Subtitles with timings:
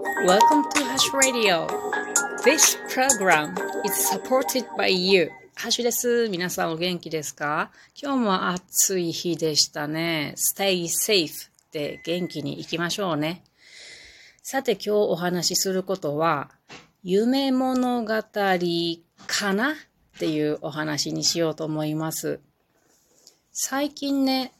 [0.00, 1.66] Welcome to Hash Radio.
[2.42, 5.30] This program is supported by you.
[5.54, 6.28] ハッシュです。
[6.30, 7.70] 皆さんお元気ですか？
[8.00, 10.34] 今日も暑い日でしたね。
[10.36, 13.44] Stay safe で元気に行きましょうね。
[14.42, 16.50] さて今日お話しすることは、
[17.02, 19.72] 夢物語かな？
[19.72, 19.74] っ
[20.18, 22.40] ていうお話にしようと思います。
[23.52, 24.52] 最近ね、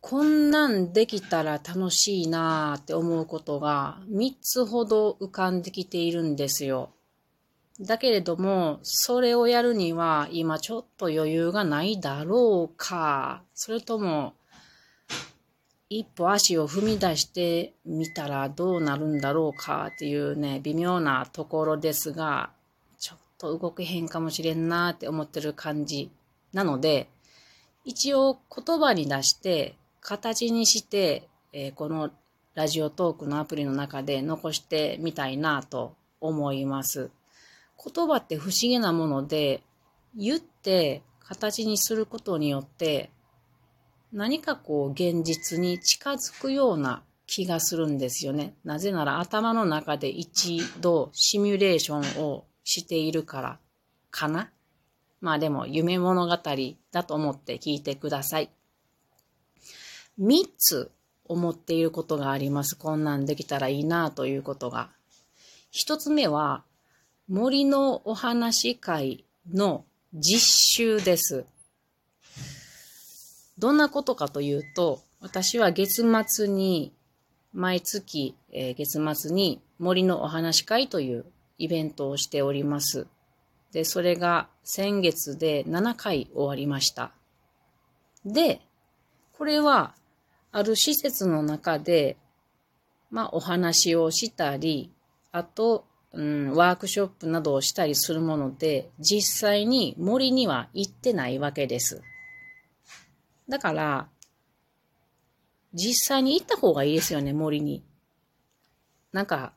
[0.00, 6.90] こんなんできたら楽しいなーって思うことが3つほど浮かんできているんですよ。
[7.80, 14.34] だけれども、それをやるには今ちょっと余裕がないだろうか、それとも
[15.90, 22.50] 一歩足を踏み出してみたらどうなるんだろうかっていうね、微妙なところですが、
[22.98, 26.10] ちょっと動けへんかもしれんなーって思ってる感じ
[26.52, 27.08] なので、
[27.84, 32.10] 一応言葉に出して形にして、えー、この
[32.54, 37.10] ラジオトークのアプリの中で残してみたいなと思います。
[37.82, 39.62] 言葉って不思議なもので、
[40.16, 43.10] 言って形にすることによって、
[44.12, 48.54] 何かこう現実に近づくような気がするんですよね。
[48.64, 53.58] なぜなら頭の中で一度シミュレーションをしているから
[54.10, 54.50] かな。
[55.20, 56.38] まあでも夢物語
[56.90, 58.50] だと思って聞いてください。
[60.18, 60.90] 三つ
[61.26, 62.76] 思っていることがあります。
[62.76, 64.90] こんなんできたらいいなということが。
[65.70, 66.64] 一つ目は、
[67.28, 71.44] 森のお話会の実習です。
[73.58, 76.92] どんなことかというと、私は月末に、
[77.52, 81.26] 毎月、えー、月末に森のお話会という
[81.58, 83.06] イベントをしております。
[83.72, 87.12] で、それが先月で7回終わりました。
[88.24, 88.60] で、
[89.36, 89.94] これは
[90.58, 92.16] ある施設の中で、
[93.10, 94.92] まあ、お話をしたり、
[95.30, 102.02] あと、うん、ワークショップなどをしたりするもので、実際に森には行ってないわけです。
[103.48, 104.08] だから、
[105.74, 107.84] 実際に行った方がいいですよね、森に。
[109.12, 109.52] なんか、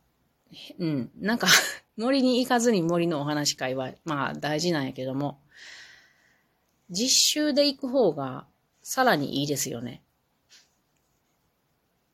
[0.77, 1.47] うん、なんか
[1.97, 5.39] 森に行かずに森のお話会は、まあ大事なんやけども、
[6.91, 8.45] 実習で行く方が
[8.83, 10.03] さらにいいですよね。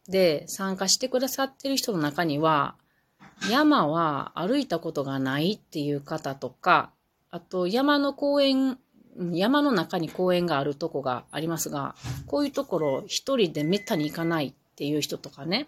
[0.07, 2.75] で、参加してくださってる人の中には、
[3.51, 6.91] 山は歩いたことがないっていう方とか、
[7.29, 8.79] あと山の公園、
[9.31, 11.95] 山の中に公園があるとこがありますが、
[12.25, 15.67] こういうところ一人でめったに行かないっていう人とかね、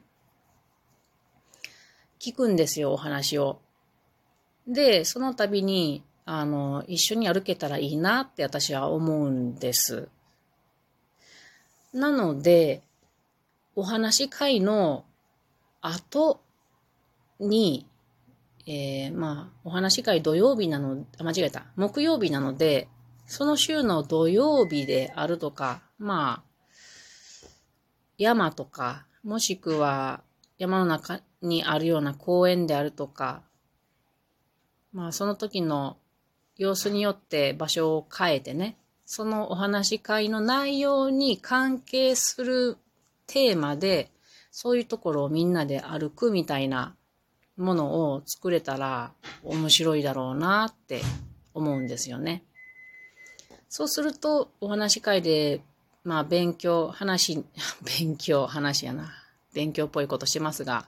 [2.19, 3.61] 聞くんですよ、お話を。
[4.67, 10.09] で、その度に、あの、一緒に歩けたらいいなって私は思うんです。
[11.93, 12.83] なので、
[13.79, 15.05] お話会の
[15.79, 16.41] 後
[17.39, 17.87] に、
[18.67, 21.63] えー、まあ、お話会土曜日なの、間違えた。
[21.77, 22.89] 木曜日なので、
[23.25, 27.47] その週の土曜日であるとか、まあ、
[28.17, 30.23] 山とか、もしくは
[30.57, 33.43] 山の中にあるような公園であるとか、
[34.91, 35.95] まあ、その時の
[36.57, 42.77] 様子によって場所を変えてね、そのお話会の内容に関係する
[43.29, 44.09] テーマで、
[44.51, 46.95] そういうところをみんなで歩くみたいな
[47.55, 49.11] ものを作れたら
[49.43, 51.01] 面白いだろうなって
[51.53, 52.43] 思うんですよね。
[53.69, 55.61] そうすると、お話し会で、
[56.03, 57.45] まあ、勉強、話、
[57.99, 59.13] 勉強、話やな。
[59.53, 60.87] 勉強っぽいことしてますが、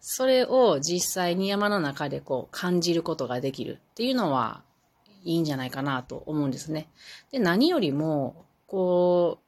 [0.00, 4.62] それを実際に山の中でこう感じることができるっていうのは
[5.24, 6.88] いいんじゃないかなと思うんですね。
[7.30, 9.41] で、何よりも、こう、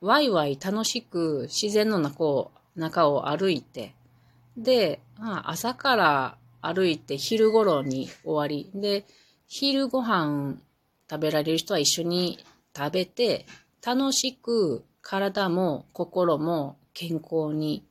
[0.00, 3.94] ワイワイ楽しく自然の中を中を歩いて、
[4.56, 9.04] で、まあ、朝から歩いて昼頃に終わり、で、
[9.46, 10.56] 昼ご飯
[11.10, 12.44] 食べられる人は一緒に
[12.76, 13.46] 食べて、
[13.84, 17.84] 楽しく体も心も健康に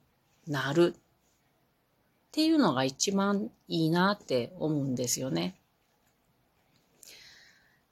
[0.48, 1.00] なるっ
[2.32, 5.56] ていうのが一番いいなって思うんですよね。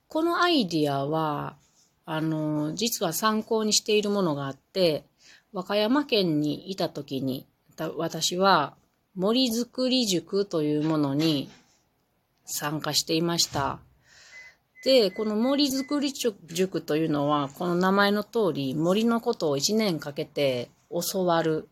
[0.07, 1.56] このアイディアは、
[2.13, 5.06] あの、実は参考にしているものがあって、
[5.54, 7.48] 和歌山県にいた時に、
[7.96, 8.75] 私は
[9.16, 11.50] 森づくり塾というものに
[12.44, 13.80] 参加していました。
[14.84, 21.69] で、この森づくり塾というのは、この名前の通り森のことを1年かけて教わる。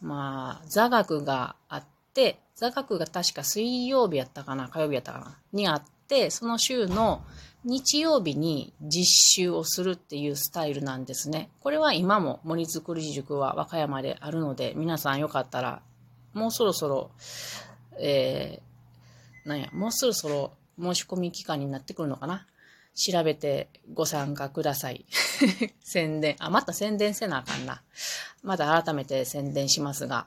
[0.00, 5.97] まあ、座学があって、座学が確か水曜日やったかな、火曜日やったかな、にあって、
[6.30, 7.22] その週の
[7.64, 11.50] 日曜日に実習をするっていうスタイルなんですね。
[11.60, 15.82] これは今も森づくり塾は和歌山であるので、皆さんよかったら
[16.32, 17.10] もうそろそろ、
[17.98, 22.46] えー、なんや、もうそろそろ申し込み期間になってくるのかな？
[22.94, 25.06] 調べてご参加ください。
[25.82, 26.36] 宣伝。
[26.38, 27.82] あ、また宣伝せなあかんな。
[28.42, 30.26] また改めて宣伝しますが。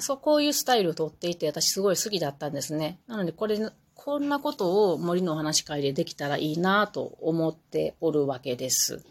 [0.00, 3.00] そう、こういうスタイルをとっていて、私すごい好きだったんですね。
[3.06, 3.58] なので、これ、
[4.00, 9.04] こんなことを森のお話会でできたらいいなと思っておるわけです。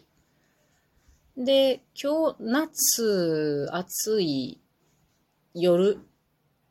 [1.36, 4.58] で、今日、夏、暑い
[5.54, 5.98] 夜、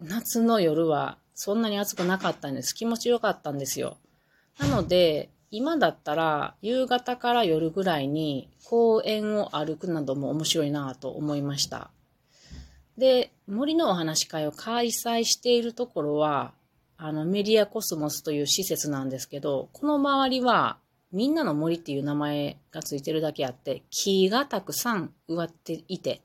[0.02, 2.74] 夏の夜はそんなに暑くなかったんです。
[2.74, 3.98] 気持ちよかったんですよ。
[4.58, 11.92] なので、今だったら夕方から夜ぐらいに公園を歩くなども面白いなと思いました。
[12.98, 16.57] で、森のお話会を開催しているところは、
[16.98, 20.78] あの、メディアコスモスという施設なんですけど、この周りは、
[21.12, 26.22] みんなの森っていう名前がついてるだけあって、木がたくさん植わっていて、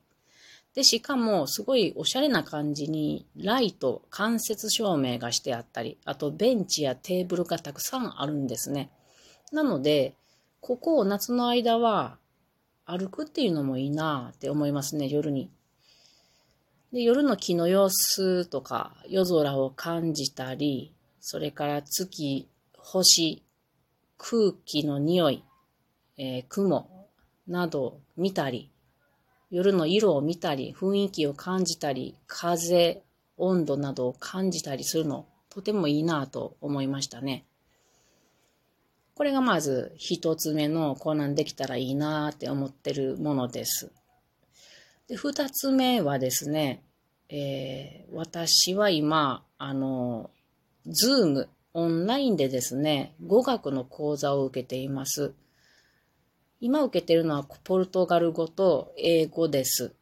[0.73, 8.89] で、しかも、すごいおしゃれな感じに、ライト、間接照明がしてあったり、あとベンチやテーブルがたくさんあるんですね。
[9.51, 10.15] なので、
[10.61, 12.17] ここを夏の間は
[12.85, 15.51] 歩くっていうのもいいなって思いますね、夜に。
[16.93, 22.47] で、夜の木の様子とか、夜空を感じたり、それから月、
[22.77, 23.43] 星、
[24.19, 25.43] 空気の匂い、
[26.17, 26.87] えー、雲
[27.47, 28.69] などを見たり、
[29.49, 33.01] 夜の色を見たり、雰囲気を感じたり、風、
[33.37, 37.43] 温度などを感じたりするの、とてもいいなと思いましたね。
[39.15, 43.91] これがまず一つ目のこんなんできたらいいなって思ってるものです。
[45.13, 46.81] で、二つ目はですね、
[47.29, 50.31] えー、私は今、あの、
[50.87, 55.35] ズーム、オンラインでですね、語学の講座を受けています。
[56.61, 59.93] 今受けてるのはポルトガル語と英語です。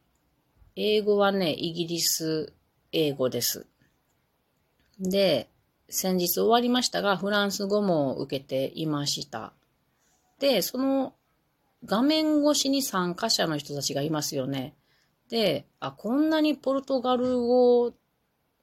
[0.76, 2.54] 英語はね、イギリス
[2.92, 3.66] 英語です。
[4.98, 5.50] で、
[5.90, 9.52] 先日終わりましたが、フランス語も受けていました。
[10.38, 11.12] で、その
[11.84, 14.74] 画面越しに参加者の人たちがいますよね。
[15.32, 17.94] で、あ、こんなにポルトガル語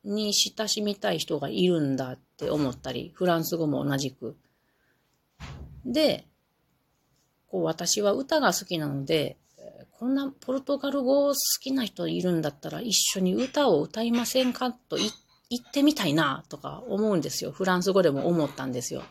[0.03, 4.37] に親しみたい人がいるんだって思ったり、フランス語も同じく。
[5.83, 6.27] で、
[7.47, 9.37] こう私は歌が好きなので、
[9.93, 17.51] こんなポルトガル語好きな人いるんだったら一緒に歌を歌いませんかと言ってみたいなとか思うんですよ。
[17.51, 19.01] フランス語でも思ったんですよ。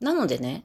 [0.00, 0.64] なのでね、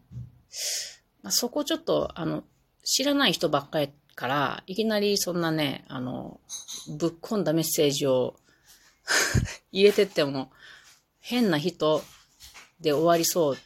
[1.21, 2.45] まあ、そこちょっとあの
[2.81, 3.89] 知らない人ばっかり
[4.21, 6.39] から、いきなりそんなね、あの、
[6.99, 8.35] ぶっ込んだメッセージを
[9.73, 10.51] 入れてっても、
[11.19, 12.03] 変な人
[12.79, 13.57] で終わりそう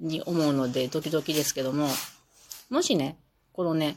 [0.00, 1.88] に思うので、ドキドキですけども、
[2.68, 3.16] もしね、
[3.54, 3.96] このね、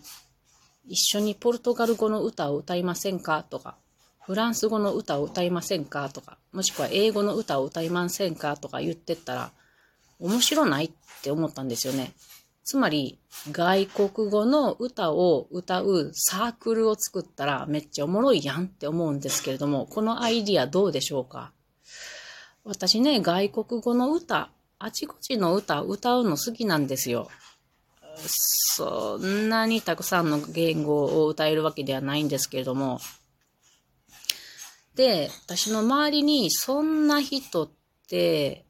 [0.87, 3.43] 一緒にポルトガル語の歌を歌いませんか？
[3.43, 3.75] とか、
[4.21, 6.07] フランス語の歌を歌いませんか？
[6.07, 8.55] とか、もしくは英語の歌を歌いませんか？
[8.55, 9.51] とか言ってったら、
[10.19, 12.13] 面白ないって思ったんですよね。
[12.67, 13.17] つまり、
[13.53, 21.53] 外国語の歌を歌うサークルを作ったらめっちゃおもろいやんって思うんですけれども、このアイディアどうでしょうか？
[22.65, 27.29] 私ね、外国語の歌、あちこちの歌歌うの好きなんですよ。
[28.17, 32.99] そんなにたくさんの言語を歌えるわけではないんですけれども。
[34.93, 37.69] で、私の周りにそんな人っ
[38.09, 38.65] て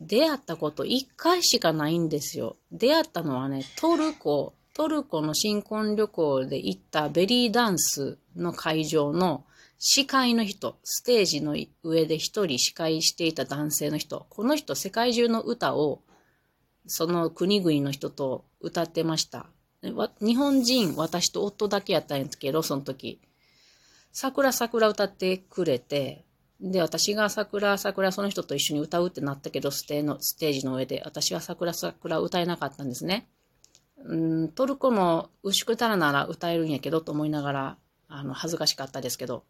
[0.00, 2.56] 出会ったこと一回しかないんですよ。
[2.70, 9.44] 出会ったのはね、トルコ、トルコの新婚旅行で行ったベリーダンスの会場の
[9.78, 16.02] 司会の人、ステージの上で一人司会していた男性の人、この人世界中の歌を
[16.86, 19.46] その国々の人と歌ってました。
[20.20, 23.20] 日本人、私と夫だけやったんですけど、その時。
[24.12, 26.24] 桜桜歌ってくれて、
[26.60, 33.28] で、私が桜桜その人と一緒に歌うってなったけど、ステのステージの上で、私は桜桜歌えなかったんですね。
[34.04, 39.44] うん、トルコの牛久たらなら歌えるんやけどと思いながら、あの、恥ずかしかったですけど、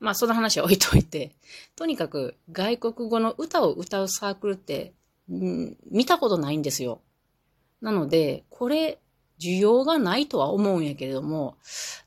[0.00, 1.32] まあその話は置いといて、
[1.76, 4.92] とにかく外国語の歌を歌うサークルって、
[5.32, 7.00] ん、見たことないんですよ。
[7.80, 8.98] なので、これ、
[9.40, 11.56] 需要がないとは思うんやけれども、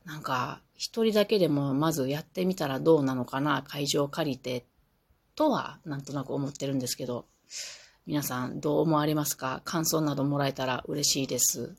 [0.06, 4.66] なんか、一人だけでもまずやってみたらどうなのかな、会場を借りて、
[5.34, 7.25] とはなんとなく思ってるんですけど、
[8.06, 9.62] 皆さんどう思われますか？
[9.63, 11.74] 感想などもらえたら嬉しいです。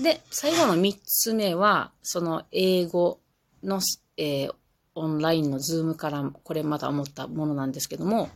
[0.00, 3.18] で、最後の三つ目は、その英語
[3.64, 3.80] の、
[4.16, 4.54] えー、
[4.94, 8.30] オンラインのズームからこれまた思ったものなんですけども、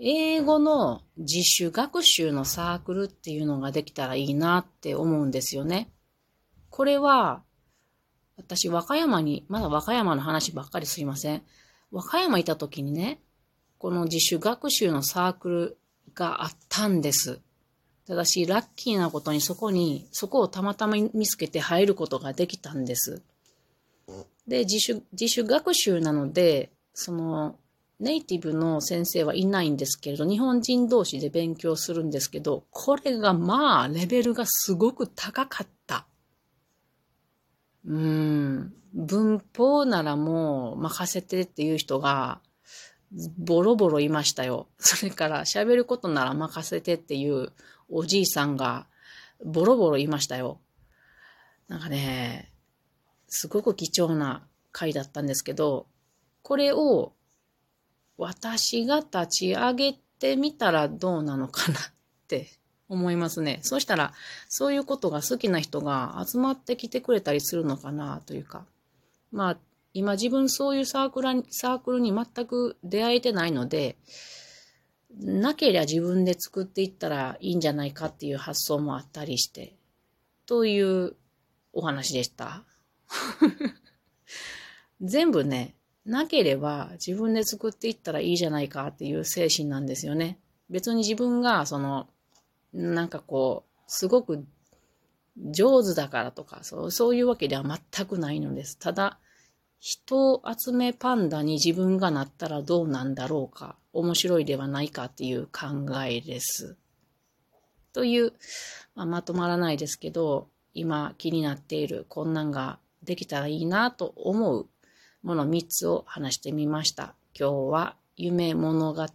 [0.00, 5.92] 英語の自主学習のサークルっていうのができたらいいなって思うんですよね。
[6.70, 7.42] これは、
[8.36, 11.42] 私、和歌山に、まだ和歌山の話ばっかりすいません。
[11.90, 13.20] 和歌山いた時にね、
[13.78, 15.78] この自主学習のサークル
[16.14, 17.40] があったんです。
[18.06, 23.22] ただし、ラッキーなことにそこに、そこをたまたま見つけて入ることができたんです。
[24.46, 27.56] で、自主、自主学習なので、その、
[28.00, 35.81] ネイティブの先生はいないんですけれど、日本人同士で勉強するんですけど、これがまあ、レベルがすごく高かった。
[37.92, 38.74] うん。
[38.94, 42.40] 文法ならもう任せてっていう人が、
[43.38, 44.68] ボロボロいましたよ。
[44.78, 47.52] それから喋ることなら任せてっていう
[47.90, 48.86] おじいさんが
[49.44, 50.60] ボロボロいましたよ。
[51.68, 52.50] なんかね、
[53.28, 55.86] すごく貴重な回だったんですけど、
[56.42, 57.12] これを
[58.16, 61.82] 私が立ち上げてみたらどうなのかなっ
[62.28, 62.58] て
[62.92, 63.60] 思いますね。
[63.62, 64.12] そしたら、
[64.48, 68.66] そういうことが好きな人が集まってきてくれたりするのかなというか。
[69.30, 69.58] まあ、
[69.94, 73.96] 今自分そういうサークルサークルに全く出会えてないので、
[75.18, 79.74] なけりゃ自分で作っていったらいいんじゃないかっていう発想もあったりして、
[80.46, 81.16] という
[81.72, 82.64] お話でした。
[85.00, 90.38] 全部ね、なければ自分で作っていったらいいじゃないかっていう精神なんですよね。
[90.70, 92.08] 別に自分がその、
[92.72, 94.46] なんかこう、すごく
[95.36, 98.78] 上手だからとか、そうそういうわけでは全くないのです。
[98.78, 99.18] ただ、
[99.78, 106.76] 人を集めパンダに自分がなったらどうなんだろうか、面白いではないかっていう考えです。
[107.92, 108.32] という、
[108.94, 114.68] まあ、まとまらないですけど、今気になっているこんなんができたらいいなと思う
[115.22, 117.14] もの3つを話してみました。
[117.38, 119.06] 今日は夢物語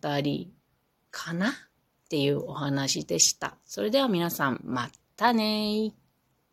[1.11, 1.66] かな？
[2.07, 3.57] っていうお話でした。
[3.65, 5.91] それでは皆さん、またね